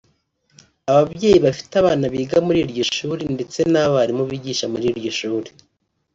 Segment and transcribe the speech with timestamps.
[0.91, 5.49] ababyeyi bafite abana biga muri iryo shuri ndetse n’abarimu bigisha muri iryo shuri